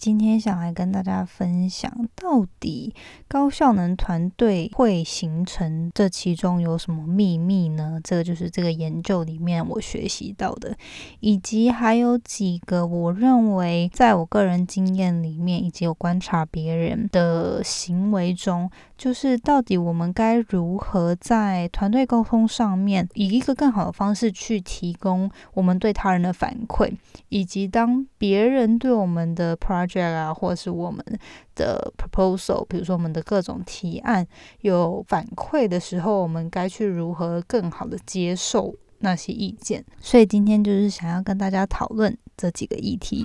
[0.00, 2.94] 今天想来跟大家分享，到底
[3.28, 8.00] 高效能团队会形成这其中有什么秘密呢？
[8.02, 10.74] 这个就是这个研究里面我学习到的，
[11.20, 18.70] 以及还有几个我认为在我个人经验里面，以及我观察别人的行为中，
[19.00, 26.92] 就是到底我们该如何在团队沟通上面，以一个更好的方式去提供我们对他人的反馈，
[27.30, 31.02] 以及当别人对我们的 project 啊，或是我们
[31.54, 34.26] 的 proposal，比如说我们的各种提案
[34.60, 39.82] 有反馈的时候，我们该去如何更好的接受那些意见？
[39.98, 43.24] 所以今天就是想要跟大家讨论这几个议题。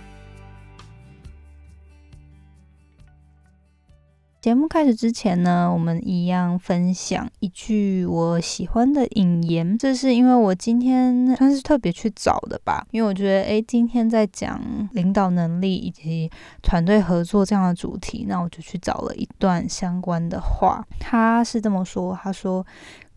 [4.41, 9.77] 节目开始之前呢，我们一样分享一句我喜欢的引言。
[9.77, 14.59] 这是因为我今天算是特别去找的吧，因为我觉得，诶，今天在讲
[14.93, 16.27] 领导能力以及
[16.63, 20.83] 团队合作这样的主题，那我就去找了一段相关的话。
[20.99, 22.65] 他是这么说，他说。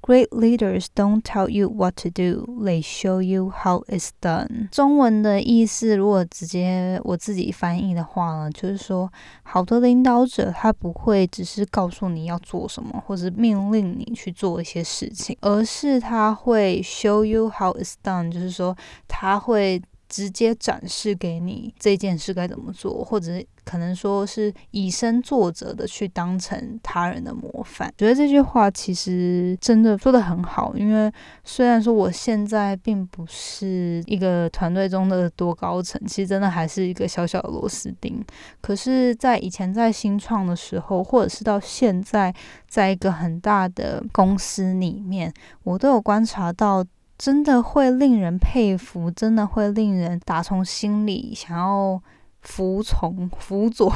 [0.07, 4.69] Great leaders don't tell you what to do; they show you how it's done.
[4.71, 9.11] 中文的意思，如果直接我自己翻译的话呢，就是说，
[9.43, 18.77] 好的领导者他不会只是告诉你要做什么，或者命令你去做一些事情，而是他会 show you how it's done，就是说
[19.09, 19.81] 他会
[20.15, 23.43] 直接展示给你这件事该怎么做，或者。
[23.65, 30.77] 可能说是以身作则的去当成他人的模范，觉得这句话其实真的说的很好。
[30.77, 31.11] 因为
[31.45, 38.23] 虽然说我现在并不是一个团队中的多高层，其实真的还是一个小小的螺丝钉。
[38.61, 42.35] 可是，在以前在新创的时候，或者是到现在，
[42.69, 45.33] 在一个很大的公司里面，
[45.63, 46.85] 我都有观察到，
[47.17, 52.03] 真的会令人佩服，真的会令人打从心里想要。
[52.45, 53.91] 服从、 辅佐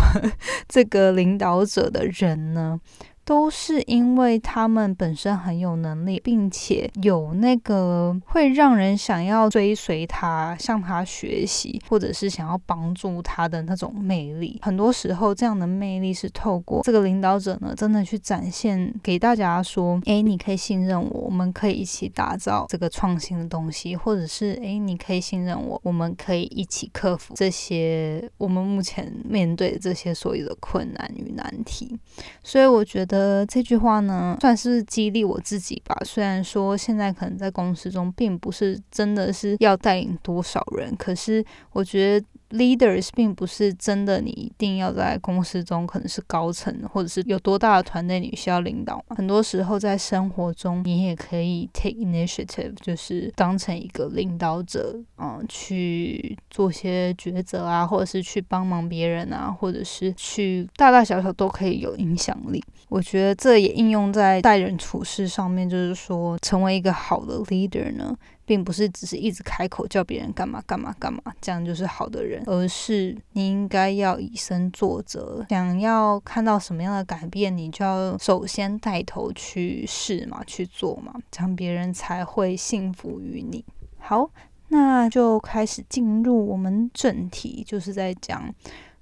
[0.66, 2.80] 这个领导者的人呢？
[3.28, 14.58] 都是因为他们本身很有能力，并且有那个会让人想要追随他、向他学习，或者是想要帮助他的那种魅力。
[14.62, 31.94] 很多时候，这样的魅力是透过这个领导者呢，真的去展现给大家说：“诶，你可以信任我，我们可以一起打造这个创新的东西，或者是诶，你可以信任我，我们可以一起克服这些我们目前面对的这些所有的困难与难题。”
[32.42, 33.17] 所以，我觉得。
[33.18, 35.96] 呃，这句话呢，算是激励我自己吧。
[36.04, 42.26] 虽然说现在可能在公司中，并不是真的是要带领多少人，可是我觉得。
[42.50, 49.04] Leaders 并不是真的，你一定要在公司中可能是高层，或者是有多大的团队你需要领导？
[49.10, 62.64] 很多时候在生活中，你也可以 take initiative，就是当成一个领导者，嗯，去做些抉择啊，或者是去帮忙别人啊，或者是去大大小小都可以有影响力。
[62.88, 68.16] 我觉得这也应用在待人处事上面，就是说成为一个好的 leader 呢。
[68.48, 75.44] 并不是只是一直开口叫别人干嘛干嘛干嘛，这样就是好的人，而是你应该要以身作则。
[75.50, 83.62] 想要看到什么样的改变，你就要首先带头去试嘛，去做嘛，这样别人才会信服于你。
[83.98, 84.30] 好，
[84.68, 88.50] 那就开始进入我们正题，就是在讲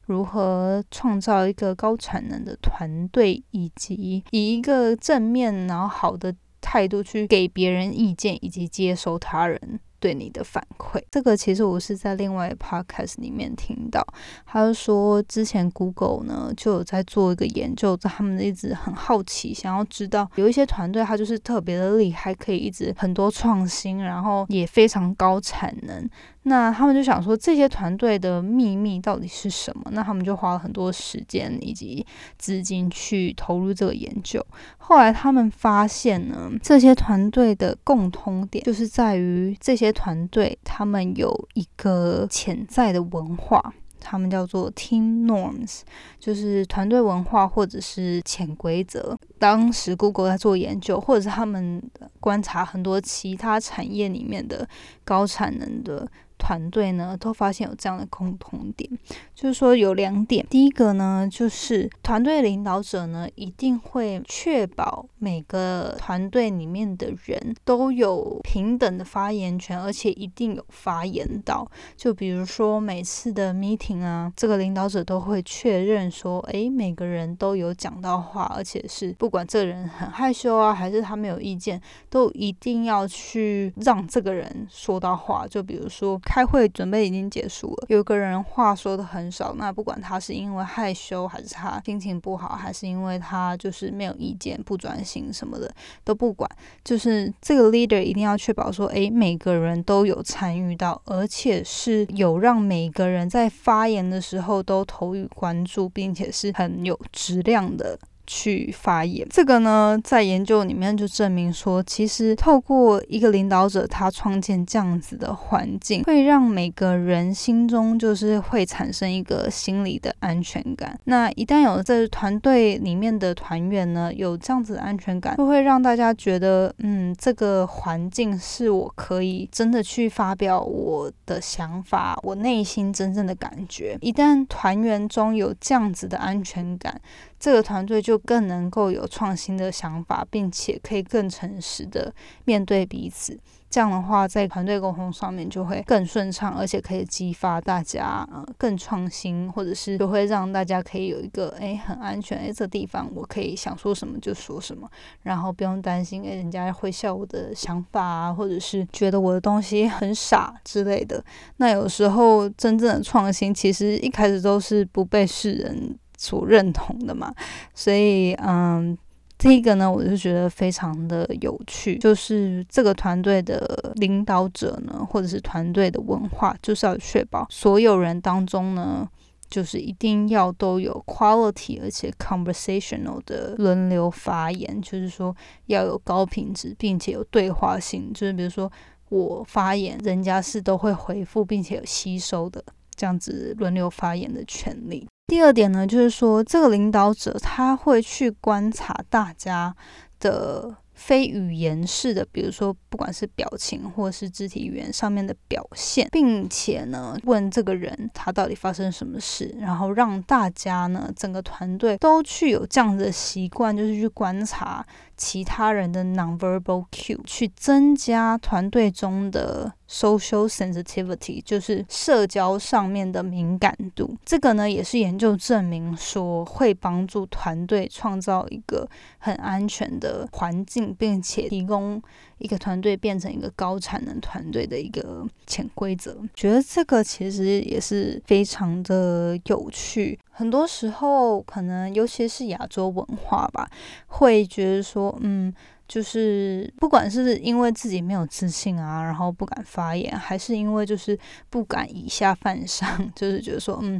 [0.06, 6.34] 如何创造一个高产能的团队，以及以一个正面然后好的。
[6.68, 11.00] 态度去给别人意见，以及接收他人对你的反馈。
[11.12, 14.04] 这个其实我是在另外 podcast 里面听到，
[14.44, 26.10] 他就说之前 Google 呢就有在做一个研究，他们一直很好奇，想要知道有一些团队他就是特别的厉害，可以一直很多创新，然后也非常高产能。
[26.48, 29.82] 那他们就想说，这些团队的秘密到底是什么？
[29.90, 32.06] 那他们就花了很多时间以及
[32.38, 34.40] 资金去投入这个研究。
[34.78, 43.74] 后来他们发现呢，这些团队的共通点就是在于这些团队他们有一个潜在的文化。
[43.98, 45.80] 他们叫做 team norms，
[46.20, 49.18] 就是团队文化或者是潜规则。
[49.36, 51.82] 当时 Google 在做研究，或者是他们
[52.20, 54.68] 观察很多其他产业里面的
[55.04, 56.06] 高产能的。
[56.38, 58.88] 团队呢，都发现有这样的共同点，
[59.34, 60.46] 就是说有两点。
[60.48, 71.68] 第一个呢，就是团队领导者呢，一定会确保每个团队里面的人都有平等的发言权，而且一定有发言到。
[71.96, 85.46] 就比如说每次的 meeting 啊，这个领导者都会确认说，诶，每个人都有讲到话，而且是不管这个人很害羞啊，还是他没有意见，都一定要去让这个人说到话。
[85.48, 86.20] 就比如说。
[86.26, 96.50] 开会准备已经结束了，有个人话说的很少，那不管他是因为害羞，还是他心情不好，还是因为他就是没有意见、不专心什么的，都不管，
[96.82, 107.96] 就是这个 leader 一定要确保说，诶，每个人都有参与到，而且是有让每个人在发言的时候都投予关注，并且是很有质量的。
[108.26, 120.98] 去发言，这个呢，在研究里面就证明说，其实透过一个领导者，他创建这样子的环境，会让每个人心中就是会产生一个心理的安全感。
[121.04, 133.96] 那一旦有这团队里面的团员呢，有这样子的安全感，就会让大家觉得，嗯，这个环境是我可以真的去发表我的想法，我内心真正的感觉。
[134.00, 137.00] 一旦团员中有这样子的安全感。
[137.46, 142.12] 这个团队就更能够有创新的想法，并且可以更诚实的
[142.44, 143.38] 面对彼此。
[143.70, 154.90] 这样的话，在团队沟通上面就会更顺畅，而且可以激发大家呃更创新，或者是就会让大家可以有一个诶很安全诶这地方我可以想说什么就说什么，
[155.22, 161.24] 然后不用担心诶人家会笑我的想法啊，或者是觉得我的东西很傻之类的。
[161.58, 165.96] 那有时候真正的创新其实一开始都是不被世人。
[166.26, 167.32] 所认同的嘛，
[167.74, 168.96] 所以嗯，
[169.38, 179.06] 这一个呢，我就觉得非常的有趣，就是这个团队的领导者呢，或者是团队的文化，就是要确保所有人当中呢，
[179.50, 185.36] 就是一定要都有 quality，而且 conversational 的轮流发言，就是说
[185.66, 188.72] 要有高品质，并且有对话性，就是比如说
[189.10, 192.64] 我发言，人家是都会回复，并且有吸收的
[192.96, 195.06] 这样子轮流发言的权利。
[195.26, 199.74] 第二点呢，就是说这个领导者他会去观察大家
[200.20, 214.86] 的非语言式的，比如说不管是表情或是肢体语言上面的表现，并且呢问这个人他到底发生什么事，然后让大家呢整个团队都去有这样子的习惯，就是去观察。
[215.16, 224.16] 其他人的 nonverbal cue 去增加团队中的 social sensitivity，就是社交上面的敏感度。
[224.24, 232.02] 这个呢，也是研究证明说会帮助团队创造一个很安全的环境，并且提供
[232.38, 236.16] 一个团队变成一个高产能团队的一个潜规则。
[236.34, 240.18] 觉得这个其实也是非常的有趣。
[240.30, 243.68] 很多时候，可能尤其是亚洲文化吧，
[244.06, 245.50] 会觉得说，嗯，
[245.88, 251.18] 就是不管是因为自己没有自信啊，然后不敢发言，还是因为就是
[251.48, 253.98] 不敢以下犯上， 就是觉得说，嗯，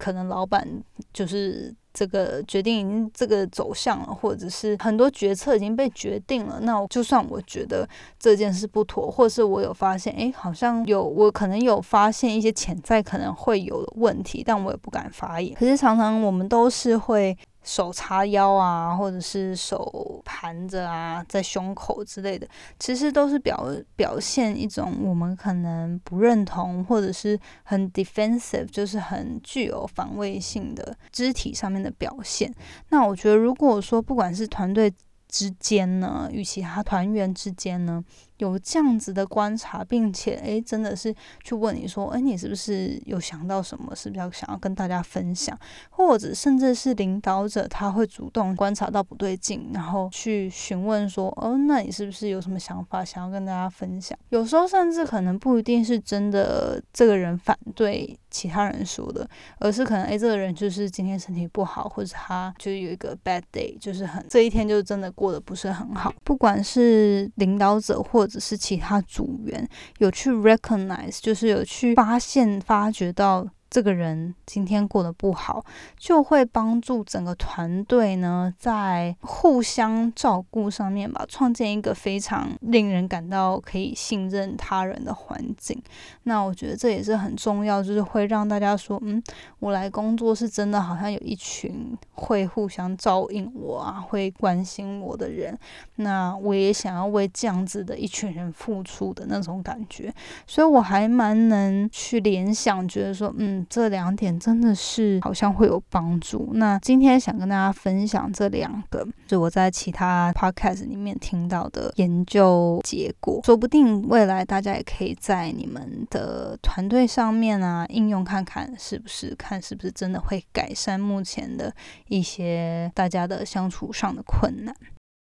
[0.00, 0.66] 可能老板
[1.12, 1.72] 就是。
[1.92, 6.60] 这个决定这个走向了，或者是很多决策已经被决定了。
[6.62, 15.52] 那就算我觉得这件事不妥，或是我有发现，哎，好像有我可能有发现一些潜在可能会有的问题，但我也不敢发言。
[15.56, 17.36] 可是常常我们都是会。
[17.62, 22.48] 手叉腰啊，或者是手盘着啊，在胸口之类的，
[22.78, 32.52] 其实都是表表现一种我们可能不认同，或者是很 defensive，就是很具有防卫性的肢体上面的表现。
[32.88, 34.92] 那我觉得，如果说不管是团队
[35.28, 38.02] 之间呢，与其他团员之间呢，
[38.40, 43.94] 有这样子的观察，并且诶，真的是去问你说，诶，你是不是有想到什么？
[43.94, 45.56] 是不是要想要跟大家分享？
[45.90, 54.18] 或者甚至是领导者他会主动观察到不对劲，然后去询问说，哦，那你是不是有什么想法想要跟大家分享？
[54.30, 59.28] 有时候甚至可能不一定是真的这个人反对其他人说的，
[59.58, 66.10] 而是可能诶，这个人就是今天身体不好，或者他就有一个 bad day，就是很这一天就真的过得不是很好。
[66.24, 69.68] 不管是领导者或只是其他组员
[69.98, 75.64] 有去 recognize，就是有去发现、发掘到这个人今天过得不好，
[75.96, 85.80] 就会帮助整个团队呢，在互相照顾上面吧，创建一个非常令人感到可以信任他人的环境。
[86.24, 89.22] 那我觉得这也是很重要，就是会让大家说，嗯，
[89.60, 95.56] 我来工作是真的，好像有一群会互相照应我啊，会关心我的人。
[95.94, 100.12] 那我也想要为这样子的一群人付出的那种感觉，
[100.44, 103.59] 所以我还蛮能去联想，觉得说，嗯。
[103.68, 106.50] 这两点真的是好像会有帮助。
[106.54, 121.74] 那今天想跟大家分享这两个，是我在其他 podcast 里面听到的研究结果，说不定未来大家也可以在你们的团队上面啊应用看看，是不是看是不是真的会改善目前的
[122.08, 124.74] 一些大家的相处上的困难。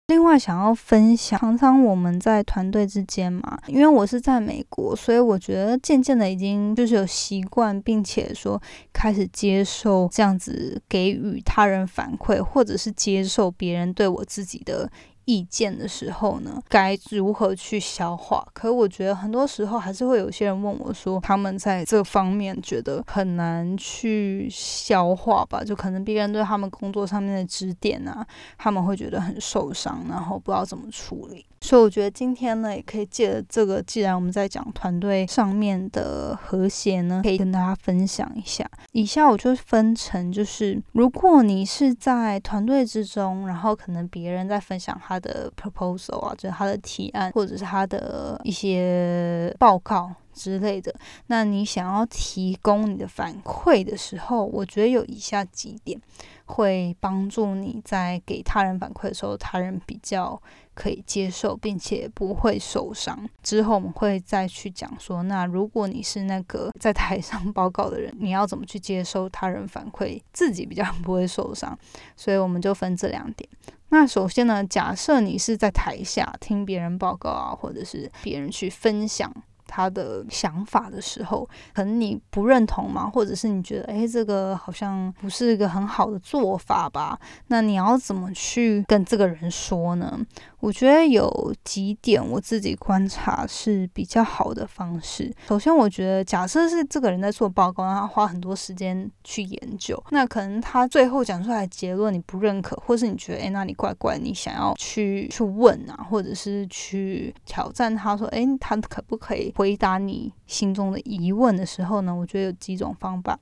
[0.08, 8.62] 另外，想要分享，常常我们在团队之间嘛，因为我是在美国，所以我觉得渐渐的已经就是有习惯，并且说
[8.94, 14.90] 开始接受这样子给予他人反馈，或者是接受别人对我自己的。
[15.27, 18.48] 意见的时候呢，该如何去消化？
[18.53, 25.62] 可我觉得很多时候还是会有些人问我说，他们在这方面觉得很难去消化吧？
[25.63, 28.25] 就可能别人对他们工作上面的指点啊，
[28.57, 31.46] 他们会觉得很受伤，然后不知道怎么处理。
[31.60, 38.63] 所以我觉得今天呢，也可以借着这个，既然我们在讲团队上面的和谐呢，可以跟大家分享一下。
[38.91, 50.13] 以下我就分成，就是如果你是在团队之中，然后可能别人在分享他的 proposal 啊，就是他的提案，或者是他的一些报告。
[50.38, 50.93] 之类的，
[51.25, 56.00] 那你想要提供你的反馈的时候，我觉得有以下几点
[56.45, 60.39] 会帮助你在给他人反馈的时候，他人比较
[60.77, 63.27] 可以接受，并且不会受伤。
[63.41, 71.77] 之后我们会再去讲说，那如果你是那个在台上报告的人，你要怎么去接受他人反馈，自己比较不会受伤。
[72.15, 73.50] 所以我们就分这两点。
[73.89, 79.34] 那首先呢，假设你是在台下听别人报告啊，或者是别人去分享。
[79.69, 87.19] 他的想法的时候，可能你不认同嘛，或者是你觉得，哎，这个好像不是一个很好的做法吧？
[87.48, 90.17] 那你要怎么去跟这个人说呢？
[90.60, 95.32] 我觉得有几点我自己观察是比较好的方式。
[95.48, 112.14] 首先，我觉得假设是这个人在做报告，他花很多时间去研究，那可能他最后讲出来的结论你不认可，或是你觉得哎，那你怪怪，你想要去去问啊，或者是去挑战他说，哎，他可不可以回答你心中的疑问的时候呢？
[112.14, 113.40] 我觉得有几种方法。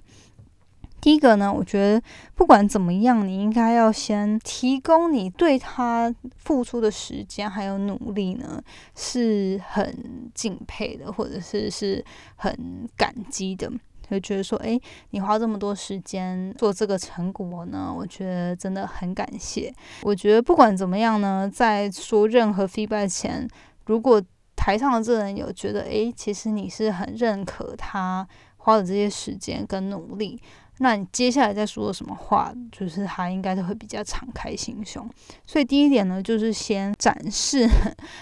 [1.01, 2.01] 第一个呢，我觉得
[2.33, 8.59] 不管怎么样，你应该要先提供你对他付出的时间还有努力呢，
[8.95, 12.03] 是很敬佩的，或者是是
[12.37, 13.71] 很感激的，
[14.09, 14.79] 就觉得说，哎，
[15.11, 19.71] 你花这么多时间做这个成果呢，我觉得真的很感谢。
[20.01, 23.47] 我觉得不管怎么样呢，在说任何 feedback 前，
[23.85, 24.19] 如果
[24.55, 30.41] 台上的这人有觉得，哎，其实你是很认可他花的这些时间跟努力。
[30.79, 35.09] 那你接下来在说什么话，就是他应该都会比较敞开心胸。
[35.45, 37.69] 所以第一点呢，就是先展示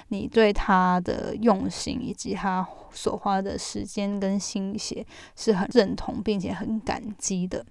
[0.09, 5.05] 你对他的用心，以及他所花的时间跟心血
[5.35, 7.65] 是很认同，并且很感激的。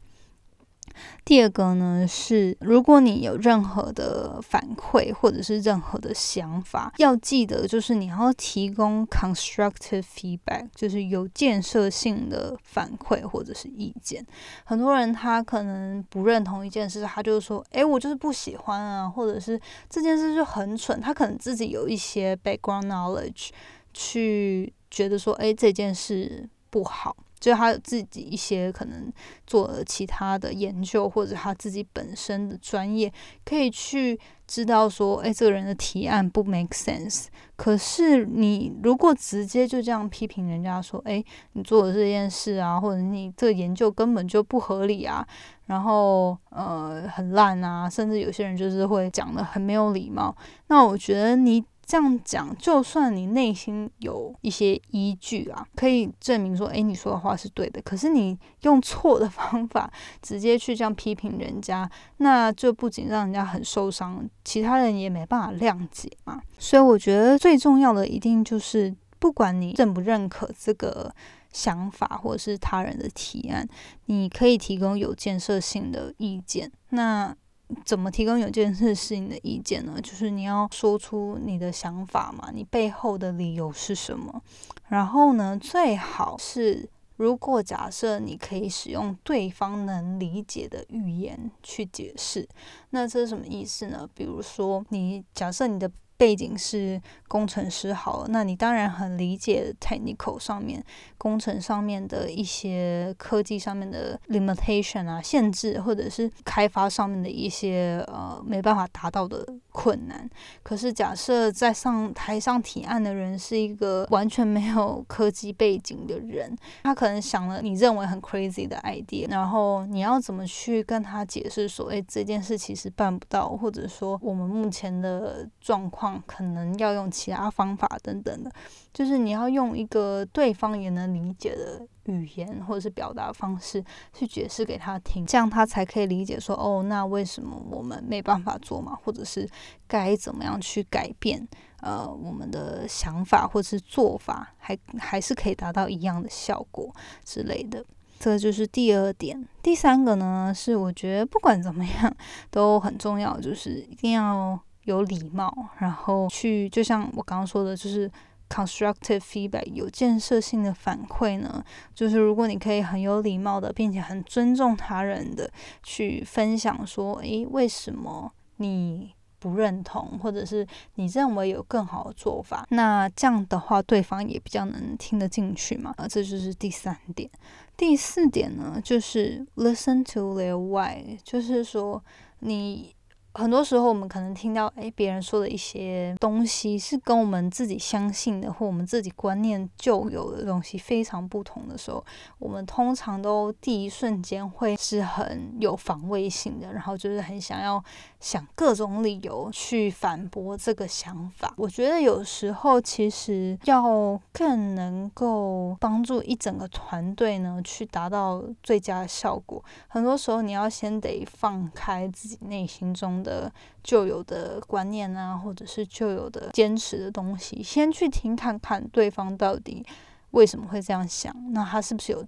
[1.24, 14.24] 第二个呢是，如果你有任何的反馈或者是任何的想法，要记得就是你要提供 constructive feedback，就是有建设性的反馈或者是意见。
[14.64, 19.58] 很多人他可能不认同一件事，他就说：“诶，我就是不喜欢啊，或者是
[19.88, 23.50] 这件事就很蠢。”他可能自己有一些 background knowledge，
[23.94, 29.12] 去觉得说：“诶，这件事不好。”就他有自己一些可能
[29.44, 33.12] 做了其他的研究，或者他自己本身的专业，
[33.44, 37.26] 可以去知道说，哎，这个人的提案不 make sense。
[37.56, 41.22] 可是你如果直接就这样批评人家说，哎，
[41.54, 45.26] 你做的这件事啊，或者你这个研究根本就不合理啊，
[45.66, 50.36] 然后呃很烂啊，甚至有些人就是会讲的很没有礼貌，
[50.68, 51.64] 那我觉得你。
[51.92, 57.82] 这样讲，就算你内心有一些依据啊，可以证明说，哎，你说的话是对的。
[57.82, 66.40] 可是你用错的方法，直接去这样批评人家，那就不仅让人家很受伤，其他人也没办法谅解嘛。
[66.58, 71.14] 所以我觉得最重要的，一定就是不管你认不认可这个
[71.52, 73.68] 想法，或者是他人的提案，
[74.06, 76.72] 你可以提供有建设性的意见。
[76.88, 77.36] 那
[77.84, 79.98] 怎么提供有件事是你的意见呢？
[80.02, 84.42] 就是你要说出你的想法嘛，你背后的理由是什么？
[84.88, 92.48] 然后呢，最好是如果假设你可以使用对方能理解的语言去解释，
[92.90, 94.08] 那这是什么意思呢？
[94.14, 95.90] 比如说，你假设你的。
[96.22, 100.80] 背景是工程师好了，那你当然很理解 technical 上面
[101.18, 110.30] 工程上面的一些科技上面的 limitation 啊限制，或者是开发上面的一些呃没办法达到的困难。
[110.62, 126.11] 可是假设在上台上提案的人是一个完全没有科技背景的人，他可能想了你认为很 crazy 的 idea，然后你要怎么去跟他解释说，哎，这件事其实办不到，或者说我们目前的状况。
[126.26, 128.50] 可能要用其他方法等等的，
[128.92, 138.98] 就是你要用一个对方也能理解的语言或者是表达方式去解释给他听，这样他才可以理解说哦，那为什么我们没办法做嘛？
[139.04, 139.48] 或者是
[139.86, 141.46] 该怎么样去改变
[141.80, 147.84] 呃我们的想法或者是做法，还还是可以达到一样的效果之类的。
[148.18, 149.48] 这就是第二点。
[149.62, 152.16] 第三个呢，是我觉得不管怎么样
[152.50, 154.60] 都很重要，就是一定要。
[154.84, 158.10] 有礼貌，然后去，就像我刚刚说的，就是
[158.48, 161.64] constructive feedback，有建设性的反馈呢。
[161.94, 165.48] 就是如果你可以很有礼貌的，并且很尊重他人的
[165.82, 175.94] 去分享，说，诶，为什么你不认同，或者是你认为有更好的做法，那这样的话，对方也比较能听得进去嘛。
[175.96, 177.30] 啊，这就是第三点。
[177.76, 182.04] 第四点呢，就是 listen to their why，就是说
[182.40, 182.94] 你。
[183.34, 192.04] 很多时候，我们可能听到诶别人说的一些东西是跟我们自己相信的或我们自己观念就有的东西非常不同的时候，
[192.38, 197.82] 我们通常都第一瞬间会是很有防卫性的，然后就是很想要
[198.22, 201.52] 想各种理由去反驳这个想法。
[201.58, 213.02] 我觉得有时候其实要更能够帮助一整个团队呢去达到最佳效果，很多时候你要先得放开自己内心中。
[213.02, 213.52] 的
[213.82, 219.84] 旧有的观念啊，或者是旧有的坚持的东西，先去听看看对方到底
[220.30, 221.34] 为什么会这样想。
[221.52, 222.24] 那他是不是有，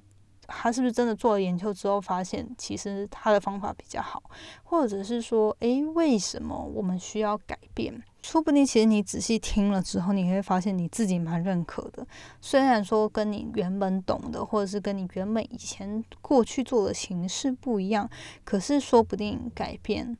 [0.46, 4.22] 他是不是真的做了研究之后发现，其实他的方法比较好，
[4.62, 8.02] 或者是说，诶，为什么我们需要改变？
[8.22, 12.06] 说不定其实你仔细听了之后，你会发现你自己蛮认可的。
[12.40, 18.08] 虽然说跟你原本懂的，或者是跟你原本以前过去做的形式不一样，
[18.44, 20.16] 可是说不定改变。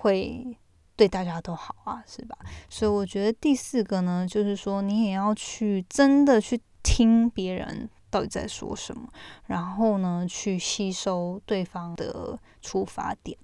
[0.00, 0.56] 会
[0.94, 2.38] 对大家都好啊，是吧？
[2.68, 9.08] 所以我觉得第四个呢，就是说你也要去真的去听别人到底在说什么，
[9.46, 13.36] 然后呢，去吸收对方的出发点。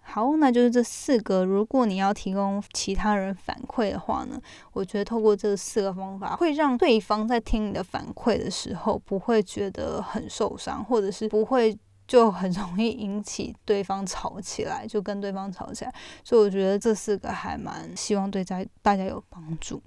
[0.00, 1.44] 好，那就是这四个。
[1.44, 4.40] 如果你要提供其他人反馈的话呢，
[4.72, 11.76] 我觉得透过这四个方法，会让对方在听你的反馈的时候，不会觉得很受伤，或者是不会。
[12.08, 15.92] 就很容易引起对方吵起来，就跟对方吵起来，
[16.22, 19.82] 所以我觉得这四个还蛮希望对在大家有帮助。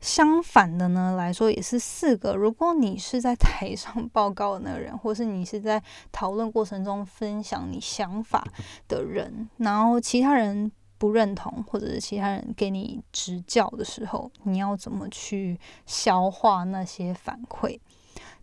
[0.00, 2.34] 相反的呢来说，也是四个。
[2.34, 5.82] 如果你是在台上报告的那个人，或是你是在
[6.12, 8.46] 讨论过程中分享你想法
[8.86, 17.78] 的人，然后其他人不认同，或者是其他人给你指教的时候，你要怎么去消化那些反馈？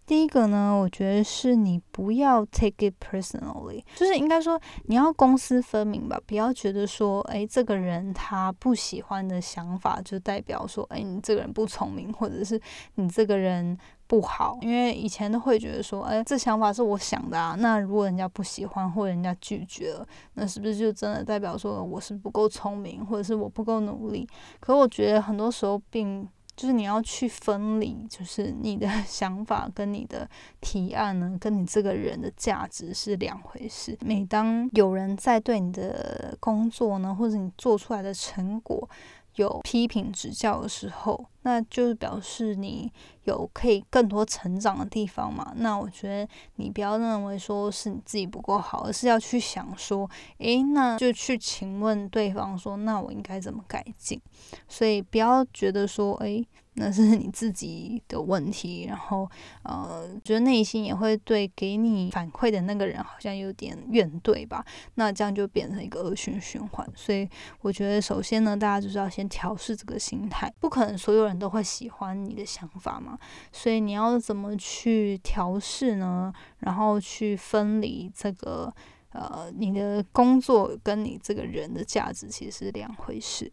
[0.05, 12.59] 第一个呢，我觉得是你不要 take it personally，就是应该说你要公私分明吧，不要觉得说，哎，这个人他不喜欢的想法就代表说，哎，你这个人不聪明，或者是
[12.95, 14.57] 你这个人不好。
[14.61, 24.27] 因为以前都会觉得说，哎，这想法是我想的啊，那如果人家不喜欢或人家拒绝了，那是不是就真的代表说我是不够聪明，或者是我不够努力？
[24.59, 26.27] 可我觉得很多时候并。
[26.55, 30.29] 就是你要去分离，就是你的 想法跟你的
[30.61, 33.97] 提案呢，跟你这个人的价值是两回事。
[34.01, 38.87] 每当有人在对你的工作呢，或者你做出来的成果，
[39.35, 42.91] 有批评指教的时候，那就是表示你
[43.23, 45.53] 有可以更多成长的地方嘛。
[45.57, 54.21] 那我觉得你不要认为说是你自己不够好，而是要去想说，诶，那就去请问对方说，那我应该怎么改进？
[54.67, 56.47] 所以不要觉得说，诶。
[56.75, 59.29] 那是你自己的问题，然后
[59.63, 66.87] 呃，觉得内心也会对给你反馈的那个人好像有点怨怼吧，那这样就变成一个恶性循环。
[66.95, 67.29] 所以
[67.61, 73.17] 我觉得，首先呢，大家就是要先调试这个心态，不可能所有人都会喜欢你的想法嘛，
[73.51, 76.33] 所以你要怎么去调试呢？
[76.59, 78.73] 然后去分离这个
[79.11, 83.51] 呃，你的工作跟你这个人的价值其实是两回事。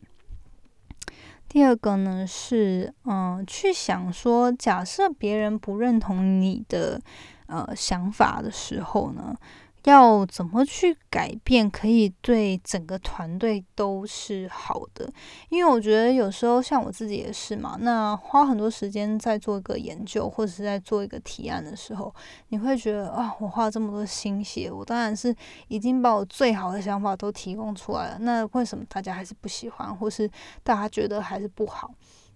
[1.51, 7.01] 第二个呢是，嗯，去想说，假设别人不认同你的
[7.49, 9.37] 呃想法的时候呢。
[9.85, 15.11] 要怎么去改变，可以对整个团队都是好的？
[15.49, 22.15] 因为我觉得有时候像我自己也是嘛，那花很多时间在做一个研究或者是在做一个提案的时候，
[22.49, 25.35] 你会觉得啊，我花了这么多心血，我当然是
[25.69, 30.31] 已经把我最好的想法都提供出来了，那为什么大家还是不喜欢，或是
[30.63, 31.91] 大家觉得还是不好？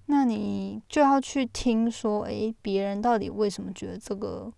[0.06, 4.50] 那你就要去听说，诶，别人到底为什么觉得这个？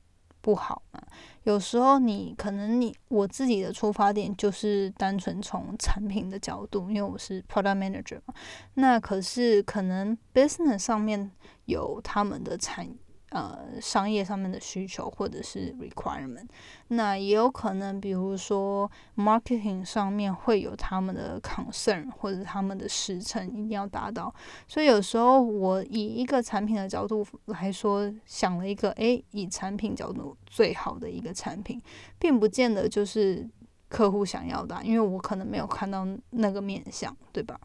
[0.43, 1.03] 不好嘛？
[1.47, 8.35] 有时候你可能你我自己的出发点就是单纯从产品的角度，因为我是 product manager 嘛。
[8.75, 11.31] 那可是可能 business 上面
[11.67, 12.89] 有他们的产。
[13.37, 16.47] 呃，商业上面的需求或者是 requirement，
[16.89, 24.35] 那也有可能，比如说 marketing 上面会有他们的 concern 或者他们的时程一定要达到，
[24.67, 31.79] 所以有时候我以一个产品的角度来说，想了一个，诶，以产品角度最好的一个产品，
[32.19, 33.47] 并不见得就是
[33.91, 37.61] 客户想要的，因为我可能没有看到那个面相，对吧？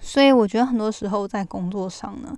[0.00, 2.34] 所以我觉得很多时候在工作上呢。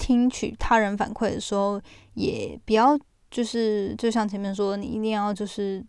[0.00, 1.78] 听取他人反馈的时候，
[2.14, 2.98] 也不要
[3.30, 5.84] 就是就像前面说，你一定要就是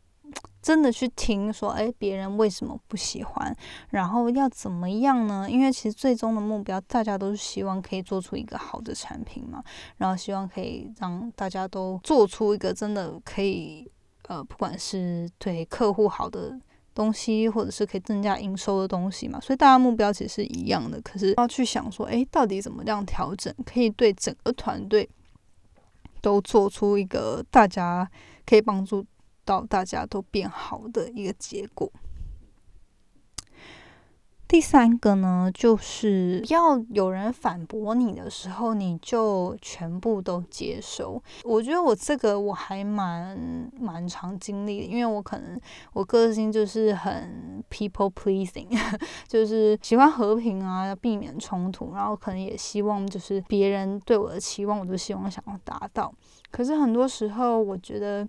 [0.62, 3.56] 真的去听说，哎，别人为什么不喜欢，
[3.92, 5.50] 然后要怎么样呢？
[5.50, 9.64] 因为其实最终的目标，大家都是希望可以做出一个好的产品嘛，
[9.96, 13.90] 然后希望可以让大家都做出一个真的可以，
[14.28, 16.60] 呃，不管是对客户好的。
[16.94, 21.02] 东西，或者是可以增加营收的东西嘛，所以大家目标其实是一样的。
[21.02, 25.10] 可是要去想说，哎，到底怎么样调整，可以对整个团队
[26.22, 28.10] 都做出一个大家
[28.46, 29.06] 可以帮助
[29.46, 31.92] 到大家都变好的一个结果。
[34.52, 41.24] 第三个呢，就是要有人反驳你的时候，你就全部都接受。
[41.46, 45.58] 我觉得我这个我还蛮蛮常经历的，因为我可能
[45.94, 48.68] 我个性就是很 people pleasing，
[49.26, 56.14] 就是喜欢和平啊，要避免冲突，然后可能也希望就是别人对我的期望，我都希望想要达到。
[56.52, 58.28] 可是很多时候，我觉得。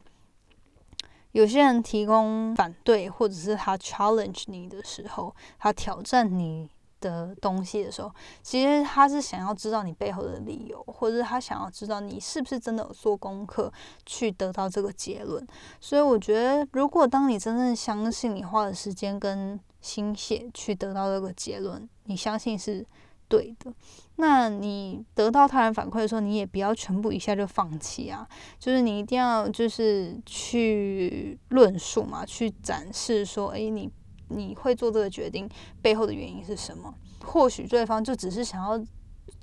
[1.33, 6.69] 有些人提供反对，或者是他 challenge 你的时候，他挑战你
[7.01, 13.73] 的东西的时候，其实他是想要知道你背后的理由，或者是他想要知道你是不是真的有做功课
[14.07, 15.47] 去得到这个结论。
[15.81, 22.87] 所以我觉得，如果当你真正相信你花的时间跟心血去得到这个结论，你相信是。
[23.33, 23.73] 对的，
[24.17, 33.91] 那你得到他人反馈的时候，你也不要全部一下就放弃啊，就是你一定要就是去论述嘛，去展示说，诶，你
[34.29, 35.49] 你会做这个决定
[35.81, 36.93] 背后的原因是什么？
[37.25, 38.79] 或许对方就只是想要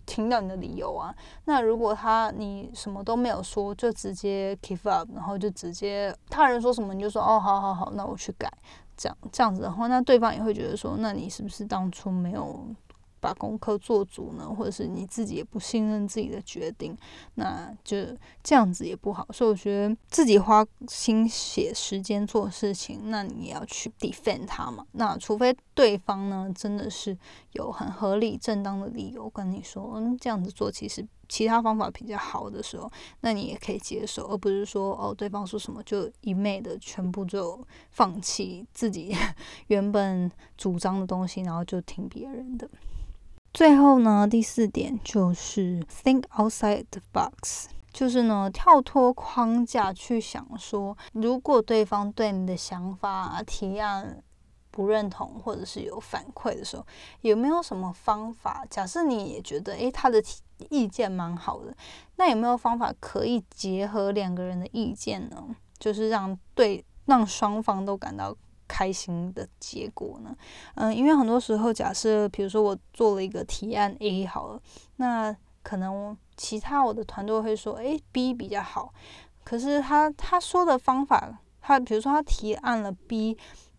[0.06, 1.16] 听到你的理由啊。
[1.46, 8.48] 那如果他你什么都没有说，就直接 give up，然后就直接他人说什么你就说哦，好好好，那我去改，
[8.96, 12.64] 这样这样子的话，那对方也会觉得说，那你是不是当初没有？
[13.20, 16.98] 把功课做足呢，或者是你自己也不信任自己的决定，
[17.36, 17.98] 那就
[18.44, 19.28] 这样子也不好。
[19.32, 24.86] 所以我觉得自己花心血时间做事情，那你也要去 defend 他嘛。
[24.94, 27.18] 那除非对方呢真的是
[27.54, 37.60] 有很合理正当的理由跟你说，嗯，这样子做其实其他方法比较好的时候，那你也可以接受，而不是说哦，对方说什么就一昧的全部就
[37.92, 39.16] 放弃自己
[39.68, 42.70] 原本主张的东西，然后就听别人的。
[43.52, 54.24] 最后呢，第四点就是 think outside the box，就是呢跳脱框架去想说，如果对方对你的想法啊提案
[54.70, 56.86] 不认同，或者是有反馈的时候，
[57.22, 58.64] 有没有什么方法？
[58.70, 60.24] 假设你也觉得诶他的
[60.70, 61.76] 意见蛮好的，
[62.18, 65.44] 那有没有方法可以结合两个人的意见呢？
[65.80, 68.36] 就是让对让双方都感到。
[68.70, 70.34] 开心的结果呢？
[70.76, 74.62] 嗯，因为很多时候，假设比如说我做了一个提案 A 好了，
[74.98, 78.94] 那可能其他我的团队会说，诶 b 比较好。
[79.44, 83.36] 可是他他说的方法，他比如说他提案了 B，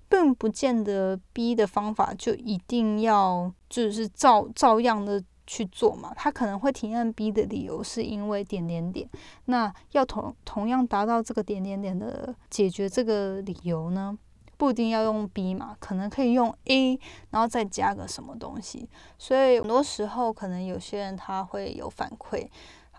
[0.08, 6.12] 并不见得 B 的方法就一定要就是照照样的去做嘛。
[6.16, 9.08] 他可能会提案 B 的理由是因为点点点，
[9.44, 14.18] 那要同同样达到这个点点点的解决这个理由呢？
[14.60, 18.86] 不一定要用 B 嘛，可能可以用 A，然后再加个什么东西。
[19.16, 22.46] 所以很多时候，可能有些人他会有反馈，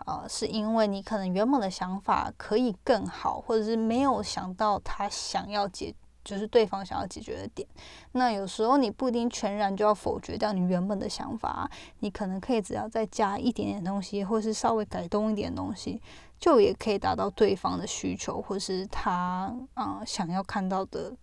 [0.04, 5.94] 啊，是因为你可能原本的想法可以更好，或者是没有想到他想要解
[6.24, 7.68] 就是对方想要解决的点。
[8.10, 11.70] 那有时候你不一定全然就要否决掉你原本的想法，
[12.00, 16.02] 你可能可以只要再加一点点东西，或是稍微改动一点东西，
[16.40, 21.14] 就也可以达到对方的需求，或是他啊想要看到的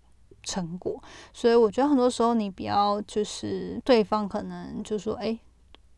[0.44, 1.02] 成果。
[1.34, 5.38] 所以我觉得很多时候你不要就是对方可能就说哎。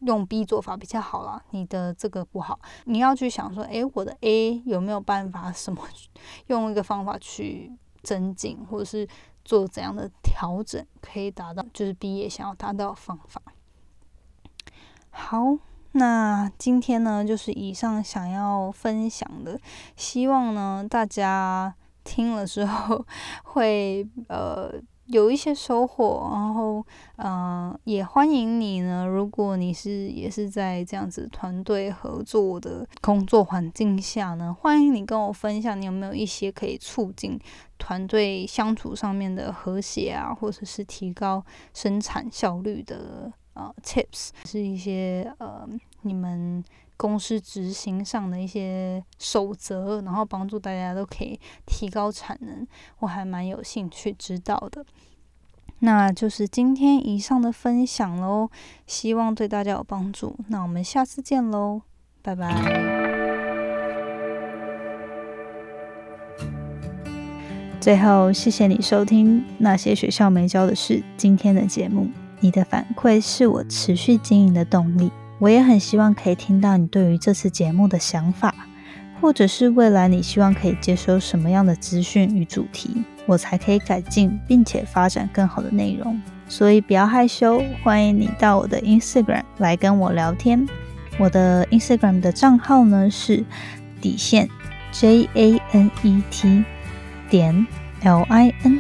[0.02, 5.80] 用 B 做法比较好啦，你的这个不好，你要去想说，诶，我的 A 有没有办法什么
[6.50, 9.08] 用一个方法去增进，或者是
[9.46, 13.40] 做怎样的调整，可以达到就是 B 也想要达到的方法。
[15.12, 15.60] 好，
[15.92, 19.60] 那今天呢，就是以上想要分享的，
[19.96, 21.76] 希望呢大家
[22.12, 23.06] 听了之后
[23.44, 24.74] 会呃。
[25.08, 26.86] 有一些收获，然后，
[27.18, 29.06] 嗯，也欢迎你呢。
[29.06, 37.38] 如果你是也是在这样子团队合作的工作环境下呢，欢迎你跟我分享，你有没有一些可以促进
[37.78, 41.44] 团队相处上面的和谐啊，或者是提高
[41.74, 45.68] 生产效率的呃 tips，是一些呃
[46.04, 46.64] 你们。
[47.02, 52.68] 公司执行上的一些守则，然后帮助大家都可以提高产能，
[53.00, 54.86] 我还蛮有兴趣知道的。
[55.80, 58.52] 那就是今天以上的分享喽，
[58.86, 60.38] 希望对大家有帮助。
[60.50, 61.82] 那我们下次见喽，
[62.22, 62.54] 拜拜。
[67.80, 72.12] 最后，谢谢你收听那些学校没教的事今天的节目，
[72.42, 75.12] 你的反馈是我持续经营的动力。
[75.42, 78.54] 我也很希望可以听到你对于这次节目的想法，
[79.20, 86.22] 或者是未来你希望可以接收什么样的资讯与主题，我才可以改进并且发展更好的内容。
[86.48, 90.64] 所以不要害羞，欢迎你到我的 Instagram 来跟我聊天。
[91.18, 93.44] 我的 Instagram 的账号呢是
[94.00, 94.48] 底线
[94.92, 96.64] J A N E T
[97.32, 97.66] 点
[98.04, 98.80] L I N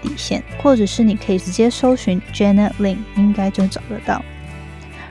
[0.00, 4.22] 底线，或者是你可以直接搜寻 Janet Lin，应该就找得到。